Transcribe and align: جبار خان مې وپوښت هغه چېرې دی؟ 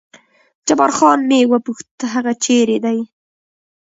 جبار 0.67 0.91
خان 0.97 1.19
مې 1.29 1.39
وپوښت 1.51 1.89
هغه 2.13 2.33
چېرې 2.43 2.77
دی؟ 2.85 2.99